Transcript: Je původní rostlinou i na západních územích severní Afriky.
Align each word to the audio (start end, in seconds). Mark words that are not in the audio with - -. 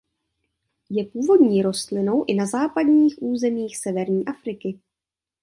Je 0.89 1.05
původní 1.05 1.61
rostlinou 1.61 2.25
i 2.27 2.33
na 2.33 2.45
západních 2.45 3.15
územích 3.21 3.77
severní 3.77 4.25
Afriky. 4.25 4.79